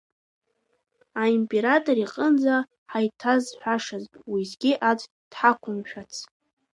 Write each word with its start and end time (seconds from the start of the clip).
Аимператор 1.23 1.97
иҟынӡа 2.05 2.55
ҳаиҭазҳәашаз 2.91 4.05
уеизгьы 4.31 4.71
аӡә 4.89 5.05
дҳақәымшәац. 5.31 6.13